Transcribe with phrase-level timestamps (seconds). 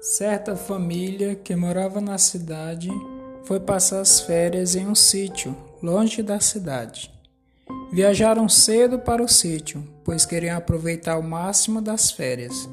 [0.00, 2.88] Certa família que morava na cidade
[3.44, 7.12] foi passar as férias em um sítio longe da cidade.
[7.92, 12.66] Viajaram cedo para o sítio, pois queriam aproveitar o máximo das férias.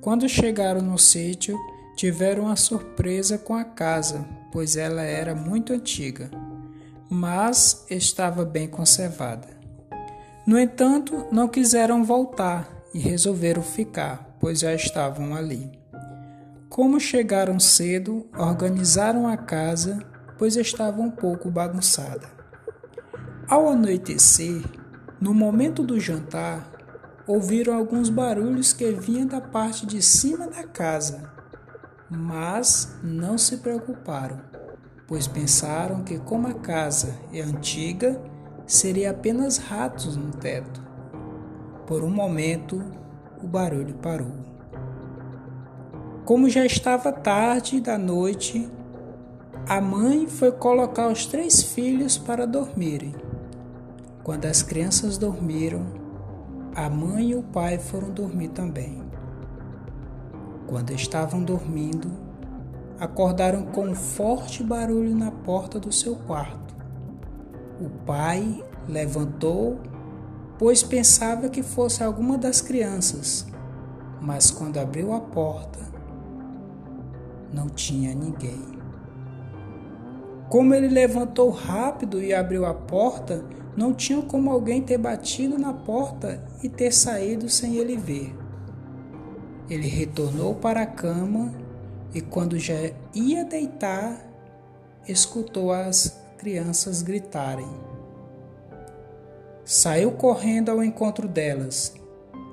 [0.00, 1.54] Quando chegaram no sítio,
[1.96, 6.30] tiveram uma surpresa com a casa, pois ela era muito antiga,
[7.10, 9.48] mas estava bem conservada.
[10.46, 15.83] No entanto, não quiseram voltar e resolveram ficar, pois já estavam ali.
[16.74, 20.00] Como chegaram cedo, organizaram a casa,
[20.36, 22.26] pois estava um pouco bagunçada.
[23.48, 24.60] Ao anoitecer,
[25.20, 26.68] no momento do jantar,
[27.28, 31.30] ouviram alguns barulhos que vinham da parte de cima da casa,
[32.10, 34.40] mas não se preocuparam,
[35.06, 38.20] pois pensaram que, como a casa é antiga,
[38.66, 40.82] seria apenas ratos no teto.
[41.86, 42.82] Por um momento,
[43.40, 44.53] o barulho parou.
[46.24, 48.66] Como já estava tarde da noite,
[49.68, 53.14] a mãe foi colocar os três filhos para dormirem.
[54.22, 55.84] Quando as crianças dormiram,
[56.74, 59.02] a mãe e o pai foram dormir também.
[60.66, 62.10] Quando estavam dormindo,
[62.98, 66.74] acordaram com um forte barulho na porta do seu quarto.
[67.78, 69.78] O pai levantou,
[70.58, 73.46] pois pensava que fosse alguma das crianças,
[74.22, 75.92] mas quando abriu a porta,
[77.54, 78.74] não tinha ninguém.
[80.48, 83.44] Como ele levantou rápido e abriu a porta,
[83.76, 88.34] não tinha como alguém ter batido na porta e ter saído sem ele ver.
[89.68, 91.52] Ele retornou para a cama
[92.14, 92.74] e, quando já
[93.14, 94.20] ia deitar,
[95.08, 97.68] escutou as crianças gritarem.
[99.64, 101.94] Saiu correndo ao encontro delas.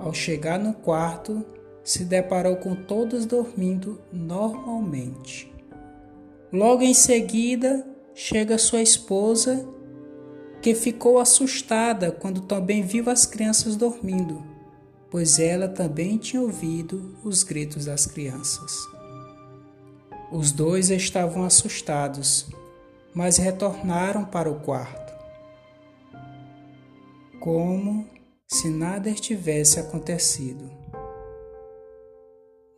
[0.00, 1.44] Ao chegar no quarto,
[1.84, 5.52] se deparou com todas dormindo normalmente.
[6.50, 9.68] Logo em seguida, chega sua esposa,
[10.62, 14.42] que ficou assustada quando também viu as crianças dormindo,
[15.10, 18.72] pois ela também tinha ouvido os gritos das crianças.
[20.32, 22.48] Os dois estavam assustados,
[23.12, 25.12] mas retornaram para o quarto,
[27.40, 28.08] como
[28.48, 30.83] se nada tivesse acontecido.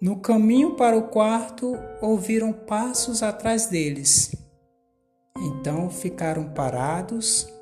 [0.06, 4.30] No caminho para o quarto, ouviram passos atrás deles.
[5.36, 7.52] Então ficaram parados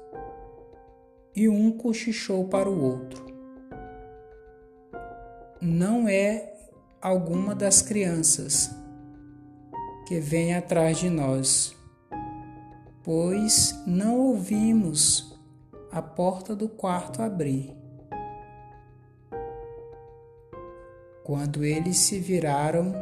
[1.35, 3.25] e um cochichou para o outro.
[5.59, 6.53] Não é
[7.01, 8.71] alguma das crianças
[10.07, 11.75] que vem atrás de nós,
[13.03, 15.35] pois não ouvimos
[15.91, 17.84] a porta do quarto abrir.
[21.25, 22.95] Quando eles se viraram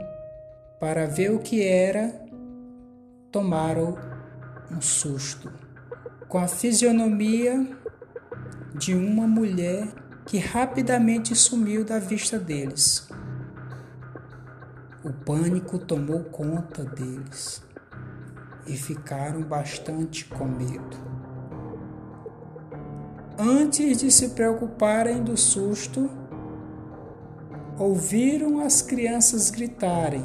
[0.79, 2.15] para ver o que era,
[3.33, 3.99] tomaram
[4.71, 5.53] um susto,
[6.29, 7.67] com a fisionomia
[8.77, 9.89] de uma mulher
[10.25, 13.09] que rapidamente sumiu da vista deles.
[15.03, 17.61] O pânico tomou conta deles
[18.69, 20.97] e ficaram bastante com medo.
[23.37, 26.22] Antes de se preocuparem do susto,
[27.83, 30.25] ouviram as crianças gritarem,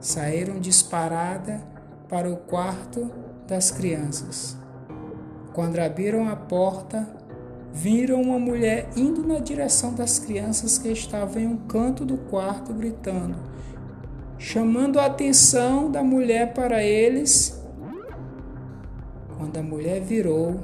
[0.00, 1.62] saíram disparada
[2.08, 3.10] para o quarto
[3.46, 4.56] das crianças.
[5.52, 7.06] Quando abriram a porta,
[7.70, 12.72] viram uma mulher indo na direção das crianças que estavam em um canto do quarto
[12.72, 13.36] gritando,
[14.38, 17.62] chamando a atenção da mulher para eles.
[19.36, 20.58] Quando a mulher virou,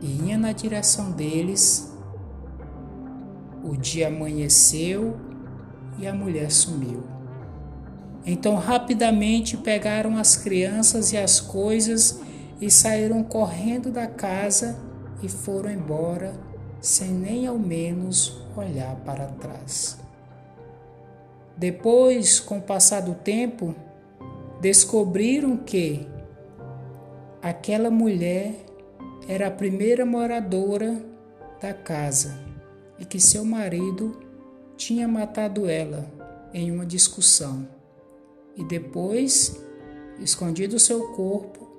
[0.00, 1.92] e ia na direção deles.
[3.62, 5.16] O dia amanheceu
[5.98, 7.04] e a mulher sumiu.
[8.24, 12.20] Então rapidamente pegaram as crianças e as coisas
[12.60, 14.78] e saíram correndo da casa
[15.22, 16.34] e foram embora
[16.80, 19.98] sem nem ao menos olhar para trás.
[21.56, 23.74] Depois, com o passar do tempo,
[24.60, 26.06] descobriram que
[27.42, 28.69] aquela mulher
[29.30, 31.00] era a primeira moradora
[31.60, 32.36] da casa
[32.98, 34.18] e que seu marido
[34.76, 36.04] tinha matado ela
[36.52, 37.68] em uma discussão
[38.56, 39.64] e depois
[40.18, 41.70] escondido seu corpo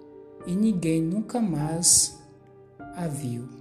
[0.47, 2.17] e ninguém nunca mais
[2.95, 3.60] a viu.